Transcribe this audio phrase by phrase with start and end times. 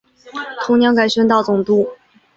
[0.65, 1.87] 同年改宣大总督。